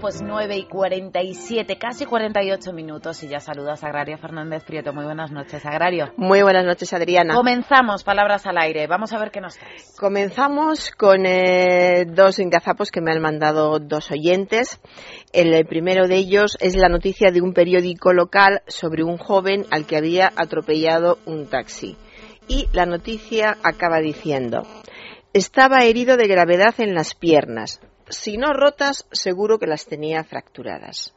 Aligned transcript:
Pues 0.00 0.22
9 0.22 0.56
y 0.56 0.64
47, 0.64 1.76
casi 1.76 2.06
48 2.06 2.72
minutos 2.72 3.22
y 3.22 3.28
ya 3.28 3.38
saludas 3.38 3.84
a 3.84 3.88
Agrario 3.88 4.16
Fernández 4.16 4.64
Prieto. 4.64 4.94
Muy 4.94 5.04
buenas 5.04 5.30
noches, 5.30 5.64
Agrario. 5.66 6.12
Muy 6.16 6.40
buenas 6.42 6.64
noches, 6.64 6.92
Adriana. 6.94 7.34
Comenzamos, 7.34 8.02
palabras 8.02 8.46
al 8.46 8.56
aire. 8.56 8.86
Vamos 8.86 9.12
a 9.12 9.18
ver 9.18 9.30
qué 9.30 9.40
nos 9.40 9.58
traes. 9.58 9.94
Comenzamos 9.98 10.90
con 10.92 11.26
eh, 11.26 12.06
dos 12.06 12.38
engazapos 12.38 12.90
que 12.90 13.02
me 13.02 13.12
han 13.12 13.20
mandado 13.20 13.78
dos 13.78 14.10
oyentes. 14.10 14.80
El 15.32 15.66
primero 15.66 16.08
de 16.08 16.16
ellos 16.16 16.56
es 16.60 16.76
la 16.76 16.88
noticia 16.88 17.30
de 17.30 17.42
un 17.42 17.52
periódico 17.52 18.14
local 18.14 18.62
sobre 18.68 19.04
un 19.04 19.18
joven 19.18 19.66
al 19.70 19.86
que 19.86 19.98
había 19.98 20.32
atropellado 20.34 21.18
un 21.26 21.46
taxi. 21.46 21.96
Y 22.48 22.68
la 22.72 22.86
noticia 22.86 23.58
acaba 23.62 24.00
diciendo, 24.00 24.62
estaba 25.34 25.84
herido 25.84 26.16
de 26.16 26.26
gravedad 26.26 26.74
en 26.78 26.94
las 26.94 27.14
piernas, 27.14 27.80
si 28.10 28.36
no 28.36 28.52
rotas, 28.52 29.06
seguro 29.12 29.58
que 29.58 29.66
las 29.66 29.86
tenía 29.86 30.22
fracturadas. 30.24 31.14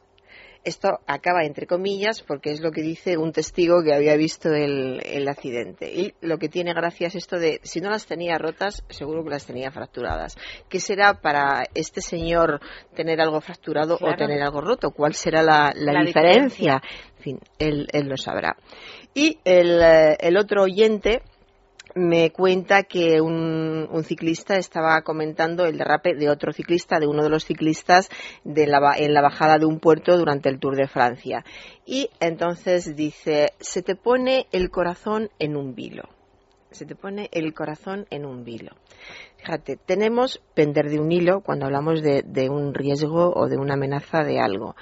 Esto 0.64 1.00
acaba 1.06 1.44
entre 1.44 1.66
comillas 1.66 2.22
porque 2.22 2.50
es 2.50 2.62
lo 2.62 2.72
que 2.72 2.80
dice 2.80 3.18
un 3.18 3.32
testigo 3.32 3.82
que 3.82 3.92
había 3.92 4.16
visto 4.16 4.48
el, 4.48 5.02
el, 5.04 5.28
accidente. 5.28 5.92
Y 5.92 6.14
lo 6.22 6.38
que 6.38 6.48
tiene 6.48 6.72
gracia 6.72 7.08
es 7.08 7.16
esto 7.16 7.38
de 7.38 7.60
si 7.62 7.82
no 7.82 7.90
las 7.90 8.06
tenía 8.06 8.38
rotas, 8.38 8.82
seguro 8.88 9.22
que 9.22 9.30
las 9.30 9.44
tenía 9.44 9.70
fracturadas. 9.70 10.38
¿Qué 10.70 10.80
será 10.80 11.20
para 11.20 11.64
este 11.74 12.00
señor 12.00 12.60
tener 12.94 13.20
algo 13.20 13.42
fracturado 13.42 13.98
claro. 13.98 14.14
o 14.14 14.16
tener 14.16 14.42
algo 14.42 14.62
roto? 14.62 14.90
¿Cuál 14.90 15.12
será 15.12 15.42
la, 15.42 15.70
la, 15.76 15.92
la 15.92 16.02
diferencia? 16.02 16.80
diferencia? 16.80 16.82
En 17.16 17.22
fin, 17.22 17.40
él, 17.58 17.88
él, 17.92 18.08
lo 18.08 18.16
sabrá. 18.16 18.56
Y 19.12 19.38
el, 19.44 19.82
el 20.18 20.36
otro 20.38 20.62
oyente 20.62 21.20
me 21.94 22.30
cuenta 22.30 22.82
que 22.82 23.20
un, 23.20 23.88
un, 23.90 24.04
ciclista 24.04 24.56
estaba 24.56 25.02
comentando 25.02 25.64
el 25.66 25.78
derrape 25.78 26.14
de 26.14 26.28
otro 26.28 26.52
ciclista, 26.52 26.98
de 26.98 27.06
uno 27.06 27.22
de 27.22 27.28
los 27.28 27.44
ciclistas 27.44 28.08
de 28.42 28.66
la, 28.66 28.94
en 28.96 29.14
la 29.14 29.22
bajada 29.22 29.58
de 29.58 29.66
un 29.66 29.78
puerto 29.78 30.16
durante 30.18 30.48
el 30.48 30.58
Tour 30.58 30.76
de 30.76 30.88
Francia. 30.88 31.44
Y 31.86 32.10
entonces 32.20 32.96
dice, 32.96 33.52
se 33.60 33.82
te 33.82 33.94
pone 33.94 34.46
el 34.52 34.70
corazón 34.70 35.30
en 35.38 35.56
un 35.56 35.74
vilo. 35.74 36.08
Se 36.70 36.86
te 36.86 36.96
pone 36.96 37.28
el 37.30 37.54
corazón 37.54 38.06
en 38.10 38.24
un 38.24 38.42
vilo. 38.42 38.72
Fíjate, 39.36 39.76
tenemos 39.76 40.42
pender 40.54 40.90
de 40.90 40.98
un 40.98 41.12
hilo 41.12 41.40
cuando 41.40 41.66
hablamos 41.66 42.02
de, 42.02 42.22
de 42.26 42.50
un 42.50 42.74
riesgo 42.74 43.32
o 43.32 43.46
de 43.46 43.56
una 43.56 43.74
amenaza 43.74 44.24
de 44.24 44.40
algo 44.40 44.74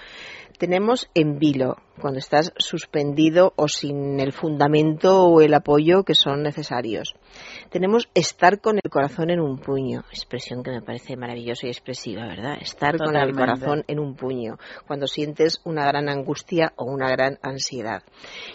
tenemos 0.63 1.11
en 1.15 1.41
vilo, 1.41 1.79
cuando 2.03 2.19
estás 2.19 2.53
suspendido 2.59 3.53
o 3.55 3.69
sin 3.69 4.19
el 4.19 4.33
fundamento 4.33 5.23
o 5.23 5.41
el 5.41 5.55
apoyo 5.55 6.03
que 6.03 6.17
son 6.17 6.43
necesarios. 6.43 7.15
Tenemos 7.71 8.11
estar 8.13 8.61
con 8.61 8.77
el 8.83 8.91
corazón 8.91 9.31
en 9.31 9.41
un 9.41 9.59
puño, 9.59 10.01
expresión 10.11 10.65
que 10.65 10.73
me 10.73 10.83
parece 10.83 11.17
maravillosa 11.17 11.69
y 11.69 11.71
expresiva, 11.71 12.27
¿verdad? 12.27 12.59
Estar 12.61 12.97
Totalmente. 12.97 13.21
con 13.21 13.29
el 13.29 13.37
corazón 13.37 13.85
en 13.87 14.01
un 14.01 14.17
puño, 14.17 14.59
cuando 14.87 15.07
sientes 15.07 15.61
una 15.65 15.87
gran 15.87 16.09
angustia 16.09 16.73
o 16.77 16.85
una 16.85 17.09
gran 17.09 17.39
ansiedad. 17.41 18.03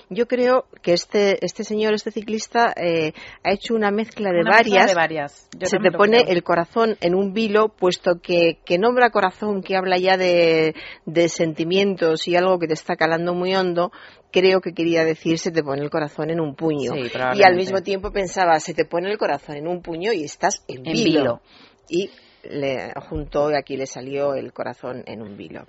Yo 0.09 0.28
creo 0.28 0.66
que 0.82 0.92
este, 0.92 1.44
este 1.44 1.64
señor, 1.64 1.94
este 1.94 2.11
ciclista, 2.11 2.73
eh, 2.76 3.14
ha 3.44 3.54
hecho 3.54 3.73
una 3.73 3.92
mezcla 3.92 4.30
de 4.32 4.42
una 4.42 4.52
varias. 4.52 4.73
Mezcla 4.73 4.88
de 4.88 4.95
varias. 4.95 5.50
Yo 5.58 5.67
Se 5.67 5.78
te 5.78 5.92
pone 5.92 6.26
el 6.28 6.44
corazón 6.44 6.98
en 7.00 7.16
un 7.16 7.34
vilo, 7.34 7.70
puesto 7.70 8.20
que, 8.22 8.59
que 8.66 8.78
nombra 8.78 9.09
corazón, 9.09 9.64
que 9.64 9.78
habla 9.78 9.98
ya 9.98 10.17
de, 10.17 10.76
de 11.06 11.30
sentimientos 11.30 12.28
y 12.28 12.36
algo 12.36 12.59
que 12.59 12.67
te 12.67 12.73
está 12.73 12.98
calando 12.98 13.36
muy 13.38 13.55
hondo, 13.55 13.91
creo 14.31 14.59
que 14.61 14.73
quería 14.73 15.05
decir 15.05 15.39
se 15.39 15.52
te 15.52 15.63
pone 15.63 15.81
el 15.81 15.89
corazón 15.89 16.30
en 16.30 16.39
un 16.39 16.55
puño. 16.55 16.93
Sí, 16.93 17.11
y 17.35 17.43
al 17.43 17.55
mismo 17.55 17.81
tiempo 17.81 18.11
pensaba, 18.11 18.59
se 18.59 18.73
te 18.73 18.85
pone 18.85 19.09
el 19.09 19.17
corazón 19.17 19.55
en 19.55 19.67
un 19.67 19.81
puño 19.81 20.11
y 20.11 20.23
estás 20.23 20.64
en, 20.67 20.86
en 20.86 20.93
vilo. 20.93 21.21
vilo. 21.21 21.42
Y 21.89 22.09
le 22.43 22.93
juntó 23.09 23.52
y 23.52 23.55
aquí 23.55 23.77
le 23.77 23.86
salió 23.86 24.33
el 24.33 24.52
corazón 24.53 25.03
en 25.05 25.21
un 25.21 25.37
vilo. 25.37 25.65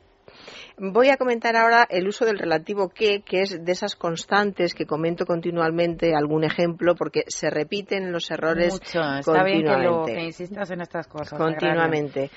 Voy 0.78 1.08
a 1.10 1.16
comentar 1.16 1.56
ahora 1.56 1.86
el 1.90 2.06
uso 2.06 2.24
del 2.24 2.38
relativo 2.38 2.88
que, 2.88 3.22
que 3.22 3.42
es 3.42 3.64
de 3.64 3.72
esas 3.72 3.96
constantes 3.96 4.74
que 4.74 4.86
comento 4.86 5.26
continuamente, 5.26 6.14
algún 6.14 6.44
ejemplo, 6.44 6.94
porque 6.94 7.24
se 7.26 7.50
repiten 7.50 8.12
los 8.12 8.30
errores 8.30 8.74
Mucho. 8.74 9.00
Está 9.18 9.44
bien 9.44 9.64
que, 9.64 9.76
lo, 9.78 10.04
que 10.04 10.22
insistas 10.22 10.70
en 10.70 10.80
estas 10.80 11.06
cosas. 11.06 11.38
Continuamente. 11.38 12.30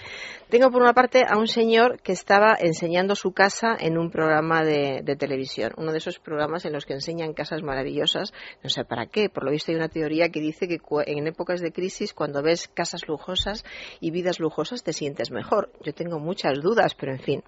Tengo 0.49 0.69
por 0.69 0.81
una 0.81 0.93
parte 0.93 1.23
a 1.27 1.37
un 1.37 1.47
señor 1.47 2.01
que 2.01 2.11
estaba 2.11 2.57
enseñando 2.59 3.15
su 3.15 3.31
casa 3.31 3.77
en 3.79 3.97
un 3.97 4.11
programa 4.11 4.63
de, 4.63 5.01
de, 5.03 5.15
televisión, 5.15 5.71
uno 5.77 5.91
de 5.91 5.99
esos 5.99 6.19
programas 6.19 6.65
en 6.65 6.73
los 6.73 6.85
que 6.85 6.93
enseñan 6.93 7.33
casas 7.33 7.63
maravillosas, 7.63 8.33
no 8.61 8.69
sé 8.69 8.83
para 8.83 9.05
qué, 9.05 9.29
por 9.29 9.45
lo 9.45 9.51
visto 9.51 9.71
hay 9.71 9.77
una 9.77 9.87
teoría 9.87 10.29
que 10.29 10.41
dice 10.41 10.67
que 10.67 10.79
en 11.05 11.27
épocas 11.27 11.61
de 11.61 11.71
crisis, 11.71 12.13
cuando 12.13 12.41
ves 12.41 12.67
casas 12.67 13.07
lujosas 13.07 13.63
y 13.99 14.11
vidas 14.11 14.39
lujosas, 14.39 14.83
te 14.83 14.93
sientes 14.93 15.31
mejor. 15.31 15.71
Yo 15.83 15.93
tengo 15.93 16.19
muchas 16.19 16.59
dudas, 16.61 16.95
pero 16.95 17.13
en 17.13 17.19
fin. 17.19 17.43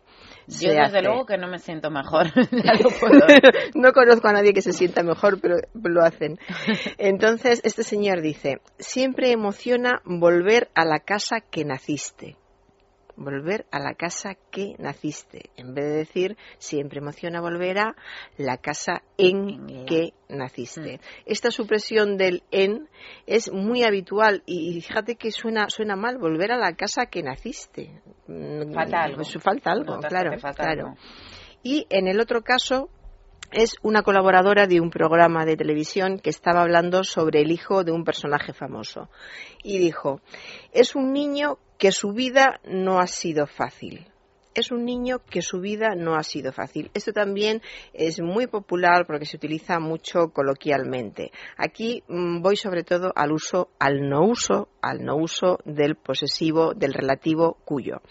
Yo 0.48 0.70
desde 0.70 0.80
hace. 0.80 1.02
luego 1.02 1.26
que 1.26 1.38
no 1.38 1.48
me 1.48 1.60
siento 1.60 1.90
mejor. 1.90 2.28
no 3.76 3.94
conozco 3.94 4.28
a 4.28 4.34
nadie 4.34 4.54
que 4.54 4.62
se 4.62 4.74
sienta 4.74 5.04
mejor, 5.04 5.40
pero 5.40 5.58
lo 5.74 6.04
hacen. 6.04 6.38
Entonces, 6.98 7.62
este 7.64 7.84
señor 7.84 8.22
dice, 8.22 8.62
siempre 8.78 9.32
emociona 9.32 10.02
volver 10.06 10.70
a 10.76 10.86
la 10.86 11.00
casa 11.00 11.38
que 11.40 11.66
naciste. 11.66 12.38
Volver 13.16 13.68
a 13.70 13.80
la 13.80 13.94
casa 13.94 14.32
que 14.52 14.74
naciste. 14.80 15.52
En 15.56 15.76
vez 15.76 15.86
de 15.86 15.98
decir, 15.98 16.38
siempre 16.58 16.98
emociona 16.98 17.42
volver 17.42 17.78
a 17.78 17.96
la 18.38 18.58
casa 18.58 19.04
en 19.20 19.86
que 19.86 20.14
naciste. 20.30 21.00
Esta 21.28 21.52
supresión 21.52 22.18
del 22.18 22.42
en 22.50 22.90
es 23.28 23.52
muy 23.52 23.84
habitual 23.84 24.42
y 24.48 24.82
fíjate 24.82 25.16
que 25.16 25.30
suena, 25.30 25.70
suena 25.70 25.96
mal, 25.96 26.18
volver 26.18 26.52
a 26.52 26.58
la 26.58 26.74
casa 26.74 27.06
que 27.06 27.22
naciste. 27.22 28.02
Falta 28.26 29.04
algo. 29.04 29.24
Falta 29.24 29.72
algo, 29.72 30.00
claro. 30.00 30.40
Falta 30.40 30.64
claro. 30.64 30.88
Algo. 30.88 30.98
Y 31.62 31.88
en 31.90 32.08
el 32.08 32.20
otro 32.20 32.42
caso, 32.42 32.90
es 33.52 33.76
una 33.82 34.02
colaboradora 34.02 34.68
de 34.68 34.82
un 34.82 34.90
programa 34.90 35.46
de 35.46 35.56
televisión 35.56 36.20
que 36.20 36.30
estaba 36.30 36.62
hablando 36.62 37.04
sobre 37.04 37.42
el 37.42 37.52
hijo 37.52 37.84
de 37.84 37.92
un 37.92 38.04
personaje 38.04 38.54
famoso. 38.54 39.10
Y 39.64 39.78
dijo, 39.78 40.22
es 40.72 40.96
un 40.96 41.14
niño 41.14 41.60
que 41.78 41.92
su 41.92 42.14
vida 42.14 42.60
no 42.66 43.00
ha 43.00 43.08
sido 43.08 43.46
fácil. 43.46 44.08
Es 44.56 44.72
un 44.72 44.86
niño 44.86 45.20
que 45.30 45.42
su 45.42 45.60
vida 45.60 45.96
no 45.96 46.16
ha 46.16 46.24
sido 46.24 46.52
fácil. 46.52 46.92
Esto 46.94 47.12
también 47.14 47.62
es 47.94 48.22
muy 48.22 48.48
popular 48.48 49.06
porque 49.08 49.26
se 49.26 49.38
utiliza 49.38 49.80
mucho 49.80 50.30
coloquialmente. 50.30 51.32
Aquí 51.58 52.04
mmm, 52.08 52.42
voy 52.42 52.56
sobre 52.56 52.84
todo 52.84 53.12
al 53.16 53.32
uso, 53.32 53.70
al 53.80 54.08
no 54.08 54.26
uso, 54.26 54.70
al 54.82 55.04
no 55.04 55.16
uso 55.16 55.60
del 55.66 55.96
posesivo, 55.96 56.74
del 56.74 56.94
relativo 56.94 57.58
cuyo 57.66 58.02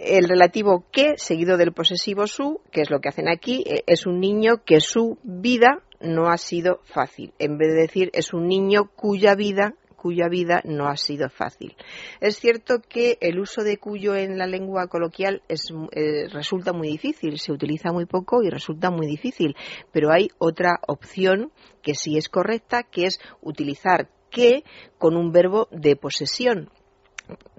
el 0.00 0.28
relativo 0.28 0.86
que, 0.90 1.18
seguido 1.18 1.58
del 1.58 1.72
posesivo 1.72 2.26
su, 2.26 2.62
que 2.72 2.80
es 2.80 2.90
lo 2.90 3.00
que 3.00 3.10
hacen 3.10 3.28
aquí, 3.28 3.64
es 3.86 4.06
un 4.06 4.18
niño 4.18 4.64
que 4.64 4.80
su 4.80 5.18
vida 5.22 5.82
no 6.00 6.30
ha 6.30 6.38
sido 6.38 6.80
fácil. 6.84 7.34
En 7.38 7.58
vez 7.58 7.68
de 7.68 7.82
decir 7.82 8.10
es 8.14 8.32
un 8.32 8.48
niño 8.48 8.90
cuya 8.96 9.34
vida 9.34 9.74
cuya 10.00 10.28
vida 10.28 10.62
no 10.64 10.88
ha 10.88 10.96
sido 10.96 11.28
fácil. 11.28 11.76
Es 12.20 12.38
cierto 12.38 12.80
que 12.80 13.18
el 13.20 13.38
uso 13.38 13.62
de 13.62 13.76
cuyo 13.76 14.14
en 14.14 14.38
la 14.38 14.46
lengua 14.46 14.86
coloquial 14.86 15.42
es, 15.46 15.68
eh, 15.92 16.26
resulta 16.32 16.72
muy 16.72 16.88
difícil, 16.88 17.38
se 17.38 17.52
utiliza 17.52 17.92
muy 17.92 18.06
poco 18.06 18.42
y 18.42 18.48
resulta 18.48 18.90
muy 18.90 19.06
difícil, 19.06 19.54
pero 19.92 20.10
hay 20.10 20.30
otra 20.38 20.80
opción 20.88 21.52
que 21.82 21.94
sí 21.94 22.16
es 22.16 22.30
correcta, 22.30 22.82
que 22.82 23.04
es 23.04 23.20
utilizar 23.42 24.08
que 24.30 24.64
con 24.96 25.18
un 25.18 25.32
verbo 25.32 25.68
de 25.70 25.96
posesión 25.96 26.70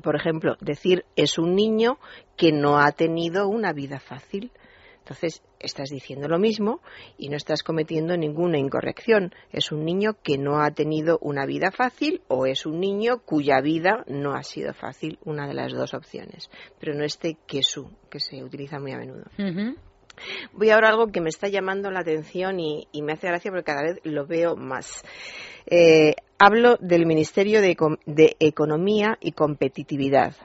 por 0.03 0.15
ejemplo, 0.15 0.57
decir 0.59 1.05
es 1.15 1.37
un 1.37 1.55
niño 1.55 1.97
que 2.35 2.51
no 2.51 2.79
ha 2.79 2.91
tenido 2.91 3.47
una 3.47 3.71
vida 3.71 3.99
fácil. 3.99 4.51
Entonces, 5.11 5.43
estás 5.59 5.89
diciendo 5.89 6.29
lo 6.29 6.39
mismo 6.39 6.79
y 7.17 7.27
no 7.27 7.35
estás 7.35 7.63
cometiendo 7.63 8.15
ninguna 8.15 8.57
incorrección. 8.57 9.33
Es 9.51 9.73
un 9.73 9.83
niño 9.83 10.15
que 10.23 10.37
no 10.37 10.61
ha 10.61 10.71
tenido 10.71 11.19
una 11.21 11.45
vida 11.45 11.69
fácil 11.69 12.21
o 12.29 12.45
es 12.45 12.65
un 12.65 12.79
niño 12.79 13.19
cuya 13.25 13.59
vida 13.59 14.05
no 14.07 14.35
ha 14.35 14.43
sido 14.43 14.73
fácil, 14.73 15.19
una 15.25 15.49
de 15.49 15.53
las 15.53 15.73
dos 15.73 15.93
opciones. 15.93 16.49
Pero 16.79 16.93
no 16.93 17.03
este 17.03 17.37
que 17.45 17.61
su, 17.61 17.91
que 18.09 18.21
se 18.21 18.41
utiliza 18.41 18.79
muy 18.79 18.93
a 18.93 18.99
menudo. 18.99 19.25
Uh 19.37 19.41
-huh. 19.41 19.75
Voy 20.53 20.69
ahora 20.69 20.87
a 20.87 20.91
algo 20.91 21.11
que 21.11 21.19
me 21.19 21.29
está 21.29 21.49
llamando 21.49 21.91
la 21.91 21.99
atención 21.99 22.61
y, 22.61 22.87
y, 22.93 23.01
me 23.01 23.11
hace 23.11 23.27
gracia 23.27 23.51
porque 23.51 23.65
cada 23.65 23.81
vez 23.81 23.99
lo 24.03 24.25
veo 24.25 24.55
más. 24.55 25.03
Eh, 25.65 26.13
hablo 26.39 26.77
del 26.79 27.05
Ministerio 27.05 27.59
de, 27.59 27.75
de, 28.05 28.37
Economía 28.39 29.17
y 29.19 29.33
Competitividad 29.33 30.35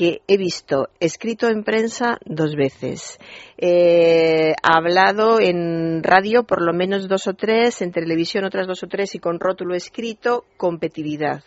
que 0.00 0.22
he 0.28 0.38
visto 0.38 0.88
escrito 0.98 1.48
en 1.48 1.62
prensa 1.62 2.18
dos 2.24 2.56
veces. 2.56 3.18
Eh, 3.58 4.54
ha 4.62 4.78
hablado 4.78 5.40
en 5.40 6.02
radio 6.02 6.44
por 6.44 6.62
lo 6.62 6.72
menos 6.72 7.06
dos 7.06 7.26
o 7.26 7.34
tres, 7.34 7.82
en 7.82 7.92
televisión 7.92 8.46
otras 8.46 8.66
dos 8.66 8.82
o 8.82 8.86
tres 8.86 9.14
y 9.14 9.18
con 9.18 9.38
rótulo 9.38 9.74
escrito 9.74 10.46
competitividad. 10.56 11.44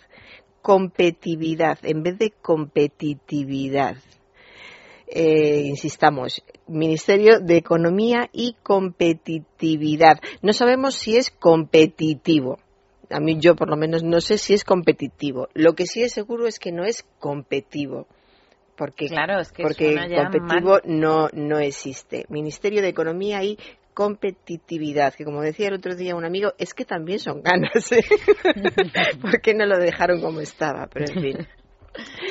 Competitividad 0.61 1.79
en 1.81 2.03
vez 2.03 2.19
de 2.19 2.29
competitividad 2.29 3.97
eh, 5.07 5.63
insistamos, 5.65 6.43
Ministerio 6.67 7.39
de 7.39 7.57
Economía 7.57 8.29
y 8.31 8.55
Competitividad. 8.61 10.19
No 10.43 10.53
sabemos 10.53 10.93
si 10.93 11.17
es 11.17 11.31
competitivo. 11.31 12.59
A 13.09 13.19
mí 13.19 13.39
yo 13.39 13.55
por 13.55 13.67
lo 13.67 13.77
menos 13.77 14.03
no 14.03 14.21
sé 14.21 14.37
si 14.37 14.53
es 14.53 14.63
competitivo. 14.63 15.49
Lo 15.55 15.73
que 15.73 15.87
sí 15.87 16.03
es 16.03 16.13
seguro 16.13 16.45
es 16.45 16.59
que 16.59 16.71
no 16.71 16.83
es 16.83 17.03
competitivo 17.17 18.05
porque, 18.75 19.07
claro, 19.07 19.39
es 19.39 19.51
que 19.51 19.63
porque 19.63 19.95
competitivo 19.95 20.79
no, 20.85 21.29
no 21.33 21.59
existe. 21.59 22.25
Ministerio 22.29 22.81
de 22.81 22.89
Economía 22.89 23.43
y 23.43 23.57
competitividad, 23.93 25.13
que 25.13 25.23
como 25.23 25.41
decía 25.41 25.67
el 25.67 25.75
otro 25.75 25.95
día 25.95 26.15
un 26.15 26.25
amigo, 26.25 26.53
es 26.57 26.73
que 26.73 26.85
también 26.85 27.19
son 27.19 27.41
ganas, 27.41 27.91
¿eh? 27.91 28.03
porque 29.21 29.53
no 29.53 29.65
lo 29.65 29.77
dejaron 29.77 30.21
como 30.21 30.39
estaba, 30.39 30.87
pero 30.87 31.05
en 31.05 31.21
fin. 31.21 31.47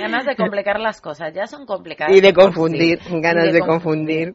Ganas 0.00 0.26
de 0.26 0.34
complicar 0.34 0.80
las 0.80 1.00
cosas, 1.00 1.32
ya 1.32 1.46
son 1.46 1.66
complicadas. 1.66 2.16
Y 2.16 2.20
de 2.20 2.32
confundir, 2.32 2.98
ganas 3.08 3.52
de, 3.52 3.60
confundir. 3.60 4.34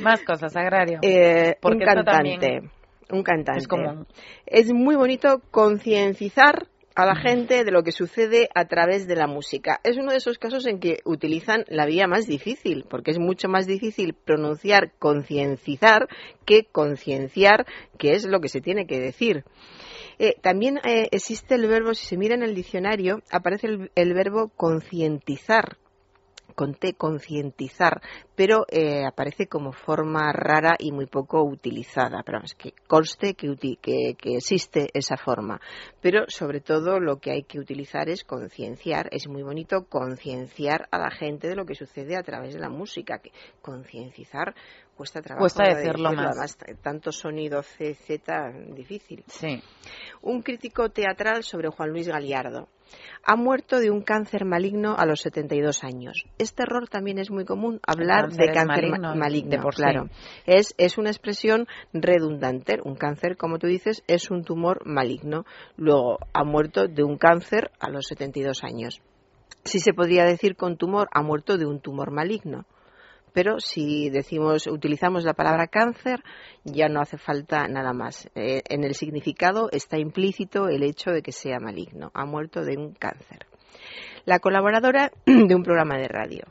Más 0.00 0.22
cosas, 0.22 0.54
agrario. 0.56 1.00
Eh, 1.02 1.56
un 1.62 1.78
cantante, 1.78 2.70
un 3.10 3.22
cantante. 3.22 3.60
Es, 3.60 3.68
común. 3.68 4.06
es 4.46 4.72
muy 4.72 4.94
bonito 4.94 5.40
concienciar 5.50 6.68
a 6.94 7.06
la 7.06 7.14
gente 7.14 7.64
de 7.64 7.70
lo 7.70 7.82
que 7.82 7.92
sucede 7.92 8.48
a 8.54 8.66
través 8.66 9.06
de 9.06 9.16
la 9.16 9.26
música. 9.26 9.80
Es 9.84 9.96
uno 9.96 10.12
de 10.12 10.18
esos 10.18 10.38
casos 10.38 10.66
en 10.66 10.78
que 10.78 10.98
utilizan 11.04 11.64
la 11.68 11.86
vía 11.86 12.06
más 12.06 12.26
difícil, 12.26 12.84
porque 12.88 13.10
es 13.10 13.18
mucho 13.18 13.48
más 13.48 13.66
difícil 13.66 14.14
pronunciar 14.14 14.92
concienciar 14.98 16.08
que 16.44 16.64
concienciar, 16.64 17.66
que 17.98 18.12
es 18.12 18.26
lo 18.26 18.40
que 18.40 18.48
se 18.48 18.60
tiene 18.60 18.86
que 18.86 19.00
decir. 19.00 19.44
Eh, 20.18 20.36
también 20.40 20.78
eh, 20.84 21.08
existe 21.10 21.54
el 21.54 21.66
verbo, 21.66 21.94
si 21.94 22.06
se 22.06 22.16
mira 22.16 22.34
en 22.34 22.42
el 22.42 22.54
diccionario, 22.54 23.22
aparece 23.30 23.90
el 23.94 24.14
verbo 24.14 24.50
concientizar, 24.56 25.78
conté 26.52 26.94
concientizar, 26.94 28.00
pero 28.34 28.64
eh, 28.68 29.04
aparece 29.06 29.46
como 29.46 29.72
forma 29.72 30.32
rara 30.32 30.76
y 30.78 30.92
muy 30.92 31.06
poco 31.06 31.42
utilizada. 31.42 32.22
Pero 32.24 32.40
es 32.42 32.54
que 32.54 32.72
conste 32.86 33.34
que, 33.34 33.76
que, 33.80 34.16
existe 34.36 34.88
esa 34.94 35.16
forma. 35.16 35.60
Pero 36.00 36.24
sobre 36.28 36.60
todo 36.60 37.00
lo 37.00 37.18
que 37.18 37.32
hay 37.32 37.42
que 37.42 37.58
utilizar 37.58 38.08
es 38.08 38.24
concienciar. 38.24 39.08
Es 39.12 39.28
muy 39.28 39.42
bonito 39.42 39.86
concienciar 39.88 40.88
a 40.90 40.98
la 40.98 41.10
gente 41.10 41.48
de 41.48 41.56
lo 41.56 41.64
que 41.64 41.74
sucede 41.74 42.16
a 42.16 42.22
través 42.22 42.54
de 42.54 42.60
la 42.60 42.68
música. 42.68 43.18
Que 43.18 43.32
concienciar 43.60 44.54
cuesta 44.96 45.20
trabajo. 45.20 45.42
Cuesta 45.42 45.74
decirlo, 45.74 46.12
más. 46.12 46.56
tanto 46.82 47.12
sonido 47.12 47.62
CZ 47.62 48.22
difícil. 48.74 49.24
Sí. 49.26 49.62
Un 50.22 50.42
crítico 50.42 50.90
teatral 50.90 51.42
sobre 51.42 51.68
Juan 51.68 51.90
Luis 51.90 52.08
Galiardo 52.08 52.68
ha 53.24 53.36
muerto 53.36 53.78
de 53.78 53.90
un 53.90 54.02
cáncer 54.02 54.44
maligno 54.44 54.94
a 54.96 55.06
los 55.06 55.20
72 55.20 55.84
años. 55.84 56.24
Este 56.38 56.62
error 56.64 56.88
también 56.88 57.18
es 57.18 57.30
muy 57.30 57.44
común, 57.44 57.80
hablar 57.86 58.30
de 58.32 58.52
cáncer 58.52 58.90
maligno, 59.16 59.62
por 59.62 59.74
claro. 59.74 60.08
Es, 60.46 60.74
es 60.78 60.98
una 60.98 61.10
expresión 61.10 61.66
redundante. 61.92 62.78
Un 62.84 62.96
cáncer, 62.96 63.36
como 63.36 63.58
tú 63.58 63.66
dices, 63.66 64.02
es 64.06 64.30
un 64.30 64.44
tumor 64.44 64.86
maligno. 64.86 65.44
Luego, 65.76 66.18
ha 66.32 66.44
muerto 66.44 66.88
de 66.88 67.04
un 67.04 67.18
cáncer 67.18 67.70
a 67.78 67.90
los 67.90 68.06
72 68.08 68.64
años. 68.64 69.00
Si 69.64 69.78
se 69.78 69.92
podría 69.92 70.24
decir 70.24 70.56
con 70.56 70.76
tumor, 70.76 71.08
ha 71.12 71.22
muerto 71.22 71.56
de 71.56 71.66
un 71.66 71.80
tumor 71.80 72.10
maligno 72.10 72.66
pero 73.32 73.60
si 73.60 74.10
decimos 74.10 74.66
utilizamos 74.66 75.24
la 75.24 75.34
palabra 75.34 75.66
cáncer 75.66 76.22
ya 76.64 76.88
no 76.88 77.00
hace 77.00 77.18
falta 77.18 77.66
nada 77.68 77.92
más. 77.92 78.28
Eh, 78.34 78.62
en 78.68 78.84
el 78.84 78.94
significado 78.94 79.68
está 79.72 79.98
implícito 79.98 80.68
el 80.68 80.82
hecho 80.82 81.10
de 81.10 81.22
que 81.22 81.32
sea 81.32 81.58
maligno. 81.58 82.10
Ha 82.14 82.24
muerto 82.24 82.64
de 82.64 82.76
un 82.76 82.92
cáncer. 82.94 83.46
La 84.24 84.38
colaboradora 84.38 85.10
de 85.26 85.54
un 85.54 85.62
programa 85.62 85.96
de 85.96 86.08
radio. 86.08 86.44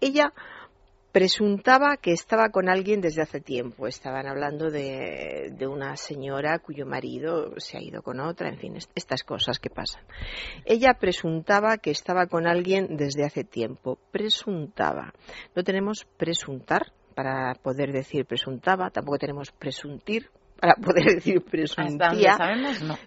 Ella 0.00 0.32
presuntaba 1.14 1.96
que 1.96 2.10
estaba 2.10 2.48
con 2.48 2.68
alguien 2.68 3.00
desde 3.00 3.22
hace 3.22 3.40
tiempo. 3.40 3.86
Estaban 3.86 4.26
hablando 4.26 4.68
de, 4.68 5.52
de, 5.56 5.66
una 5.68 5.96
señora 5.96 6.58
cuyo 6.58 6.86
marido 6.86 7.52
se 7.58 7.78
ha 7.78 7.80
ido 7.80 8.02
con 8.02 8.18
otra, 8.18 8.48
en 8.48 8.58
fin, 8.58 8.76
estas 8.96 9.22
cosas 9.22 9.60
que 9.60 9.70
pasan. 9.70 10.02
Ella 10.64 10.94
presuntaba 10.94 11.78
que 11.78 11.92
estaba 11.92 12.26
con 12.26 12.48
alguien 12.48 12.96
desde 12.96 13.24
hace 13.24 13.44
tiempo. 13.44 13.96
Presuntaba. 14.10 15.14
No 15.54 15.62
tenemos 15.62 16.04
presuntar 16.16 16.92
para 17.14 17.54
poder 17.62 17.92
decir 17.92 18.26
presuntaba, 18.26 18.90
tampoco 18.90 19.18
tenemos 19.18 19.52
presuntir 19.52 20.30
para 20.60 20.74
poder 20.84 21.14
decir 21.14 21.44
presuntía. 21.44 22.36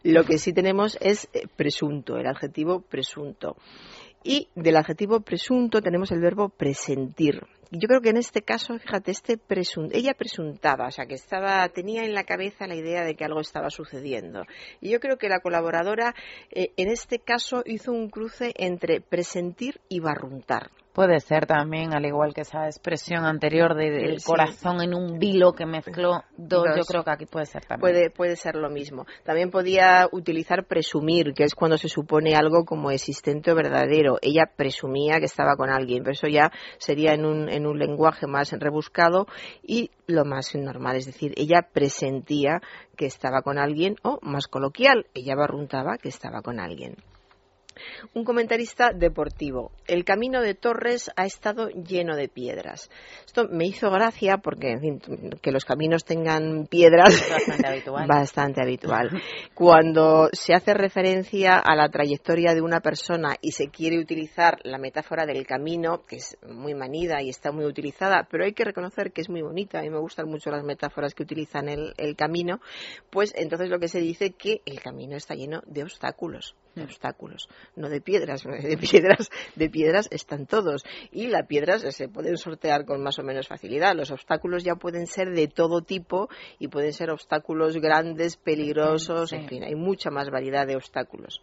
Lo 0.03 0.23
que 0.23 0.37
sí 0.37 0.53
tenemos 0.53 0.97
es 1.01 1.27
eh, 1.33 1.43
presunto, 1.57 2.15
el 2.15 2.27
adjetivo 2.27 2.79
presunto. 2.79 3.57
Y 4.23 4.47
del 4.55 4.77
adjetivo 4.77 5.19
presunto 5.19 5.81
tenemos 5.81 6.11
el 6.11 6.21
verbo 6.21 6.47
presentir. 6.49 7.41
Yo 7.71 7.87
creo 7.87 8.01
que 8.01 8.09
en 8.09 8.17
este 8.17 8.41
caso, 8.41 8.77
fíjate, 8.79 9.11
este 9.11 9.39
ella 9.91 10.13
presuntaba, 10.13 10.87
o 10.87 10.91
sea, 10.91 11.05
que 11.05 11.15
estaba, 11.15 11.67
tenía 11.69 12.05
en 12.05 12.13
la 12.13 12.23
cabeza 12.23 12.65
la 12.65 12.75
idea 12.75 13.03
de 13.03 13.15
que 13.15 13.25
algo 13.25 13.41
estaba 13.41 13.69
sucediendo. 13.69 14.43
Y 14.79 14.89
yo 14.91 14.99
creo 14.99 15.17
que 15.17 15.27
la 15.27 15.41
colaboradora, 15.41 16.15
eh, 16.51 16.71
en 16.77 16.89
este 16.89 17.19
caso, 17.19 17.63
hizo 17.65 17.91
un 17.91 18.09
cruce 18.09 18.53
entre 18.55 19.01
presentir 19.01 19.81
y 19.89 19.99
barruntar. 19.99 20.71
Puede 20.97 21.19
ser 21.19 21.45
también, 21.45 21.93
al 21.93 22.07
igual 22.07 22.33
que 22.33 22.41
esa 22.41 22.65
expresión 22.65 23.23
anterior 23.23 23.75
del 23.75 24.17
corazón 24.23 24.81
en 24.81 24.95
un 24.95 25.19
vilo 25.19 25.53
que 25.53 25.67
mezcló 25.67 26.23
dos, 26.35 26.65
yo 26.75 26.83
creo 26.85 27.03
que 27.03 27.11
aquí 27.11 27.27
puede 27.27 27.45
ser 27.45 27.63
también. 27.65 27.81
Puede, 27.81 28.09
puede 28.09 28.35
ser 28.35 28.55
lo 28.55 28.71
mismo. 28.71 29.05
También 29.23 29.51
podía 29.51 30.07
utilizar 30.11 30.65
presumir, 30.65 31.35
que 31.35 31.43
es 31.43 31.53
cuando 31.53 31.77
se 31.77 31.87
supone 31.87 32.33
algo 32.35 32.65
como 32.65 32.89
existente 32.89 33.51
o 33.51 33.55
verdadero. 33.55 34.17
Ella 34.23 34.49
presumía 34.55 35.19
que 35.19 35.25
estaba 35.25 35.55
con 35.55 35.69
alguien, 35.69 36.01
pero 36.01 36.13
eso 36.13 36.25
ya 36.25 36.51
sería 36.79 37.13
en 37.13 37.25
un, 37.25 37.47
en 37.47 37.67
un 37.67 37.77
lenguaje 37.77 38.25
más 38.25 38.51
rebuscado 38.53 39.27
y 39.61 39.91
lo 40.07 40.25
más 40.25 40.55
normal, 40.55 40.95
es 40.95 41.05
decir, 41.05 41.31
ella 41.37 41.67
presentía 41.71 42.59
que 42.95 43.05
estaba 43.05 43.43
con 43.43 43.59
alguien 43.59 43.97
o 44.01 44.17
más 44.23 44.47
coloquial, 44.47 45.05
ella 45.13 45.35
barruntaba 45.35 45.99
que 45.99 46.09
estaba 46.09 46.41
con 46.41 46.59
alguien. 46.59 46.95
Un 48.13 48.23
comentarista 48.23 48.91
deportivo. 48.93 49.71
El 49.87 50.03
camino 50.03 50.41
de 50.41 50.53
Torres 50.53 51.11
ha 51.15 51.25
estado 51.25 51.69
lleno 51.69 52.15
de 52.15 52.27
piedras. 52.27 52.89
Esto 53.25 53.47
me 53.49 53.65
hizo 53.65 53.89
gracia 53.89 54.37
porque, 54.37 54.71
en 54.71 54.79
fin, 54.79 55.01
que 55.41 55.51
los 55.51 55.65
caminos 55.65 56.03
tengan 56.05 56.67
piedras 56.67 57.23
bastante 57.29 57.67
habitual. 57.67 58.07
bastante 58.07 58.61
habitual. 58.61 59.21
Cuando 59.53 60.29
se 60.31 60.53
hace 60.53 60.73
referencia 60.73 61.57
a 61.59 61.75
la 61.75 61.89
trayectoria 61.89 62.53
de 62.53 62.61
una 62.61 62.79
persona 62.79 63.35
y 63.41 63.51
se 63.51 63.69
quiere 63.69 63.99
utilizar 63.99 64.59
la 64.63 64.77
metáfora 64.77 65.25
del 65.25 65.45
camino, 65.45 66.05
que 66.05 66.17
es 66.17 66.37
muy 66.47 66.73
manida 66.73 67.21
y 67.21 67.29
está 67.29 67.51
muy 67.51 67.65
utilizada, 67.65 68.27
pero 68.29 68.45
hay 68.45 68.53
que 68.53 68.63
reconocer 68.63 69.11
que 69.11 69.21
es 69.21 69.29
muy 69.29 69.41
bonita. 69.41 69.79
A 69.79 69.81
mí 69.83 69.89
me 69.89 69.99
gustan 69.99 70.27
mucho 70.27 70.51
las 70.51 70.63
metáforas 70.63 71.13
que 71.13 71.23
utilizan 71.23 71.69
el, 71.69 71.93
el 71.97 72.15
camino. 72.15 72.59
Pues 73.09 73.33
entonces 73.35 73.69
lo 73.69 73.79
que 73.79 73.87
se 73.87 73.99
dice 73.99 74.31
que 74.31 74.61
el 74.65 74.81
camino 74.81 75.15
está 75.15 75.35
lleno 75.35 75.61
de 75.65 75.83
obstáculos, 75.83 76.55
de 76.77 76.83
obstáculos 76.83 77.49
no 77.75 77.89
de 77.89 78.01
piedras, 78.01 78.43
de 78.63 78.77
piedras, 78.77 79.29
de 79.55 79.69
piedras 79.69 80.07
están 80.11 80.45
todos 80.45 80.83
y 81.11 81.27
las 81.27 81.45
piedras 81.47 81.81
se 81.95 82.07
pueden 82.07 82.37
sortear 82.37 82.85
con 82.85 83.01
más 83.01 83.19
o 83.19 83.23
menos 83.23 83.47
facilidad. 83.47 83.95
Los 83.95 84.11
obstáculos 84.11 84.63
ya 84.63 84.75
pueden 84.75 85.07
ser 85.07 85.31
de 85.31 85.47
todo 85.47 85.81
tipo 85.81 86.29
y 86.59 86.67
pueden 86.67 86.93
ser 86.93 87.09
obstáculos 87.09 87.77
grandes, 87.77 88.37
peligrosos, 88.37 89.33
en 89.33 89.47
fin, 89.47 89.63
hay 89.63 89.75
mucha 89.75 90.09
más 90.09 90.29
variedad 90.29 90.65
de 90.67 90.75
obstáculos. 90.75 91.41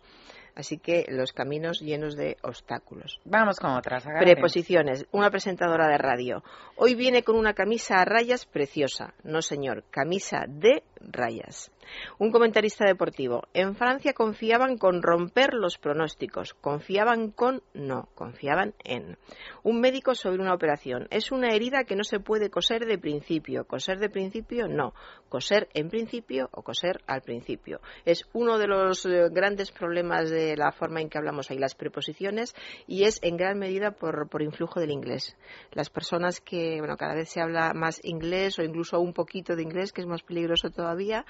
Así 0.56 0.78
que 0.78 1.04
los 1.08 1.32
caminos 1.32 1.80
llenos 1.80 2.14
de 2.16 2.36
obstáculos. 2.42 3.20
Vamos 3.24 3.58
con 3.58 3.72
otras. 3.72 4.04
Preposiciones. 4.20 5.04
Una 5.10 5.30
presentadora 5.30 5.88
de 5.88 5.98
radio. 5.98 6.44
Hoy 6.76 6.94
viene 6.94 7.24
con 7.24 7.36
una 7.36 7.54
camisa 7.54 7.96
a 7.96 8.04
rayas 8.04 8.46
preciosa. 8.46 9.14
No, 9.24 9.42
señor. 9.42 9.82
Camisa 9.90 10.44
de 10.46 10.84
rayas. 11.00 11.72
Un 12.18 12.30
comentarista 12.30 12.84
deportivo. 12.86 13.42
En 13.52 13.74
Francia 13.74 14.12
confiaban 14.12 14.78
con 14.78 15.02
romper 15.02 15.54
los 15.54 15.78
pronósticos. 15.78 16.54
Confiaban 16.54 17.30
con 17.30 17.62
no. 17.72 18.08
Confiaban 18.14 18.74
en. 18.84 19.18
Un 19.62 19.80
médico 19.80 20.14
sobre 20.14 20.40
una 20.40 20.54
operación. 20.54 21.06
Es 21.10 21.32
una 21.32 21.48
herida 21.48 21.84
que 21.84 21.96
no 21.96 22.04
se 22.04 22.20
puede 22.20 22.50
coser 22.50 22.86
de 22.86 22.98
principio. 22.98 23.66
Coser 23.66 23.98
de 23.98 24.08
principio 24.08 24.68
no. 24.68 24.94
Coser 25.28 25.68
en 25.74 25.88
principio 25.88 26.48
o 26.52 26.62
coser 26.62 27.02
al 27.06 27.22
principio. 27.22 27.80
Es 28.04 28.24
uno 28.32 28.58
de 28.58 28.66
los 28.66 29.04
eh, 29.06 29.28
grandes 29.30 29.72
problemas 29.72 30.30
de 30.30 30.56
la 30.56 30.72
forma 30.72 31.00
en 31.00 31.08
que 31.08 31.18
hablamos 31.18 31.50
ahí, 31.50 31.58
las 31.58 31.74
preposiciones, 31.74 32.54
y 32.86 33.04
es 33.04 33.18
en 33.22 33.36
gran 33.36 33.58
medida 33.58 33.92
por, 33.92 34.28
por 34.28 34.42
influjo 34.42 34.80
del 34.80 34.90
inglés. 34.90 35.36
Las 35.72 35.90
personas 35.90 36.40
que, 36.40 36.78
bueno, 36.78 36.96
cada 36.96 37.14
vez 37.14 37.28
se 37.28 37.40
habla 37.40 37.72
más 37.74 38.00
inglés 38.04 38.58
o 38.58 38.62
incluso 38.62 39.00
un 39.00 39.12
poquito 39.12 39.56
de 39.56 39.62
inglés, 39.62 39.92
que 39.92 40.00
es 40.00 40.06
más 40.06 40.22
peligroso 40.22 40.70
todavía, 40.70 41.24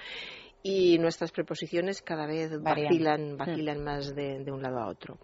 y 0.67 0.97
nuestras 0.99 1.31
preposiciones 1.31 2.01
cada 2.01 2.27
vez 2.27 2.51
vacilan, 2.61 3.37
vacilan 3.37 3.85
más 3.85 4.15
de, 4.15 4.51
un 4.51 4.63
lado 4.63 4.79
a 4.79 4.89
otro. 4.89 5.19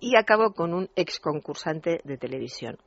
Y 0.00 0.16
acabo 0.16 0.54
con 0.54 0.72
un 0.72 0.88
ex 0.96 1.20
concursante 1.20 2.00
de 2.04 2.16
televisión. 2.16 2.78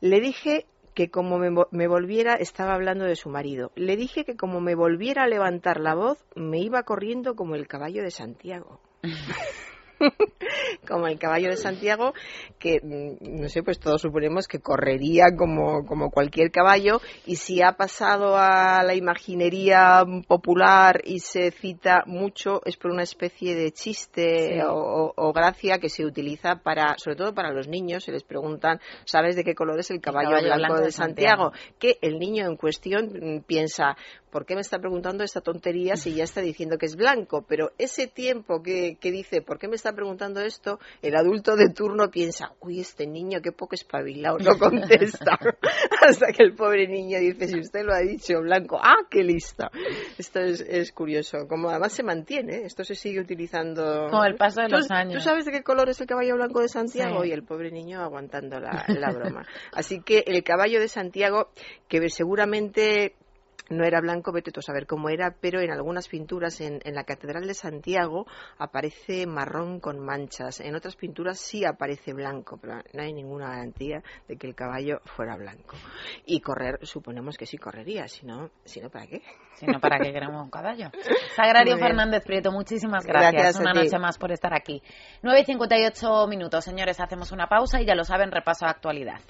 Le 0.00 0.20
dije 0.20 0.64
que 0.94 1.10
como 1.10 1.38
me, 1.38 1.50
me, 1.72 1.88
volviera, 1.88 2.34
estaba 2.34 2.74
hablando 2.74 3.04
de 3.04 3.16
su 3.16 3.30
marido, 3.30 3.72
le 3.74 3.96
dije 3.96 4.24
que 4.24 4.36
como 4.36 4.60
me 4.60 4.76
volviera 4.76 5.24
a 5.24 5.28
levantar 5.28 5.80
la 5.80 5.96
voz, 5.96 6.24
me 6.36 6.60
iba 6.60 6.84
corriendo 6.84 7.34
como 7.34 7.56
el 7.56 7.66
caballo 7.66 8.02
de 8.04 8.12
Santiago. 8.12 8.80
como 10.88 11.06
el 11.06 11.18
caballo 11.18 11.48
de 11.48 11.56
Santiago, 11.56 12.12
que 12.58 12.80
mm, 12.82 13.40
no 13.40 13.48
sé, 13.48 13.62
pues 13.62 13.78
todos 13.78 14.02
suponemos 14.02 14.48
que 14.48 14.60
correría 14.60 15.26
como, 15.36 15.84
como 15.86 16.10
cualquier 16.10 16.50
caballo 16.50 17.00
y 17.26 17.36
si 17.36 17.62
ha 17.62 17.72
pasado 17.72 18.36
a 18.36 18.82
la 18.82 18.94
imaginería 18.94 20.04
popular 20.26 21.00
y 21.04 21.20
se 21.20 21.50
cita 21.50 22.04
mucho 22.06 22.60
es 22.64 22.76
por 22.76 22.90
una 22.90 23.02
especie 23.02 23.54
de 23.54 23.72
chiste 23.72 24.62
o, 24.68 25.32
gracia 25.32 25.78
que 25.78 25.88
se 25.88 26.04
utiliza 26.04 26.56
para, 26.56 26.96
sobre 26.98 27.16
todo 27.16 27.34
para 27.34 27.52
los 27.52 27.68
niños, 27.68 28.04
se 28.04 28.12
les 28.12 28.22
preguntan, 28.22 28.80
¿sabes 29.04 29.34
de 29.36 29.44
qué 29.44 29.54
color 29.54 29.78
es 29.80 29.90
el 29.90 30.00
caballo, 30.00 30.30
blanco, 30.42 30.80
de 30.80 30.92
Santiago? 30.92 31.52
Que 31.78 31.98
el 32.02 32.18
niño 32.18 32.46
en 32.46 32.56
cuestión 32.56 33.06
mm, 33.06 33.40
piensa, 33.42 33.96
¿por 34.30 34.44
qué 34.44 34.54
me 34.54 34.60
está 34.60 34.78
preguntando 34.78 35.24
esta 35.24 35.40
tontería 35.40 35.96
si 35.96 36.14
ya 36.14 36.24
está 36.24 36.40
diciendo 36.40 36.76
que 36.76 36.86
es 36.86 36.96
blanco? 36.96 37.44
Pero 37.48 37.72
ese 37.78 38.06
tiempo 38.06 38.62
que, 38.62 38.96
que 39.00 39.10
dice, 39.10 39.40
¿por 39.42 39.58
qué 39.58 39.68
me 39.68 39.76
está 39.76 39.91
preguntando 39.94 40.40
esto? 40.40 40.78
El 41.00 41.16
adulto 41.16 41.56
de 41.56 41.70
turno 41.70 42.10
piensa, 42.10 42.52
uy, 42.60 42.80
este 42.80 43.06
niño 43.06 43.40
qué 43.42 43.52
poco 43.52 43.74
espabilado, 43.74 44.38
no 44.38 44.58
contesta. 44.58 45.38
Hasta 46.06 46.32
que 46.32 46.42
el 46.42 46.54
pobre 46.54 46.86
niño 46.86 47.18
dice, 47.18 47.48
si 47.48 47.60
usted 47.60 47.84
lo 47.84 47.94
ha 47.94 48.00
dicho, 48.00 48.40
blanco, 48.40 48.78
¡ah, 48.82 49.06
qué 49.10 49.22
lista! 49.22 49.70
Esto 50.18 50.40
es, 50.40 50.92
curioso. 50.92 51.46
Como 51.48 51.70
además 51.70 51.92
se 51.92 52.02
mantiene, 52.02 52.56
¿eh? 52.56 52.62
esto 52.64 52.84
se 52.84 52.94
sigue 52.94 53.20
utilizando. 53.20 54.08
Con 54.10 54.26
el 54.26 54.36
paso 54.36 54.62
de 54.62 54.68
los 54.68 54.90
años. 54.90 55.14
¿Tú 55.14 55.20
sabes 55.20 55.44
de 55.44 55.52
qué 55.52 55.62
color 55.62 55.88
es 55.88 56.00
el 56.00 56.06
caballo 56.06 56.34
blanco 56.36 56.60
de 56.60 56.68
Santiago? 56.68 57.24
Y 57.24 57.32
el 57.32 57.44
pobre 57.44 57.70
niño 57.70 58.00
aguantando 58.00 58.60
la, 58.60 58.84
la 58.88 59.12
broma. 59.12 59.46
Así 59.72 60.02
que 60.02 60.24
el 60.26 60.42
caballo 60.42 60.80
de 60.80 60.88
Santiago, 60.88 61.50
que 61.88 62.08
seguramente 62.08 63.14
no 63.72 63.84
era 63.84 64.00
blanco, 64.00 64.32
vete 64.32 64.52
tú 64.52 64.60
a 64.60 64.62
saber 64.62 64.86
cómo 64.86 65.08
era, 65.08 65.34
pero 65.40 65.60
en 65.60 65.70
algunas 65.70 66.08
pinturas 66.08 66.60
en, 66.60 66.80
la 66.84 67.04
Catedral 67.04 67.46
de 67.46 67.54
Santiago 67.54 68.26
aparece 68.58 69.26
marrón 69.26 69.80
con 69.80 69.98
manchas. 69.98 70.60
En 70.60 70.74
otras 70.74 70.96
pinturas 70.96 71.38
sí 71.38 71.64
aparece 71.64 72.12
blanco, 72.12 72.58
pero 72.60 72.74
no 72.92 73.02
hay 73.02 73.12
ninguna 73.12 73.48
garantía 73.48 74.02
de 74.28 74.36
que 74.36 74.46
el 74.46 74.54
caballo 74.54 75.00
fuera 75.04 75.36
blanco. 75.36 75.76
Y 76.26 76.40
correr, 76.40 76.78
suponemos 76.82 77.36
que 77.36 77.46
sí 77.46 77.56
correría, 77.56 78.08
si 78.08 78.26
no, 78.26 78.50
si 78.64 78.80
no 78.80 78.90
¿para 78.90 79.06
qué? 79.06 79.22
Si 79.54 79.66
no, 79.66 79.80
¿para 79.80 79.98
qué 79.98 80.12
queremos 80.12 80.42
un 80.42 80.50
caballo? 80.50 80.90
Sagrario 81.36 81.78
Fernández 81.78 82.24
Prieto, 82.24 82.52
muchísimas 82.52 83.06
gracias. 83.06 83.58
una 83.58 83.72
noche 83.72 83.98
más 83.98 84.18
por 84.18 84.32
estar 84.32 84.54
aquí. 84.54 84.82
9.58 85.22 86.28
minutos, 86.28 86.64
señores, 86.64 87.00
hacemos 87.00 87.32
una 87.32 87.46
pausa 87.48 87.80
y 87.80 87.86
ya 87.86 87.94
lo 87.94 88.04
saben, 88.04 88.30
repaso 88.30 88.66
a 88.66 88.70
actualidad. 88.70 89.20